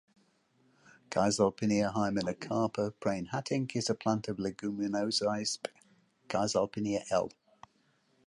[1.11, 5.67] Caesalpinia hymenocarpa (Prain)Hattink is a plant of Leguminosae sp.
[6.27, 7.29] Caesalpinia L.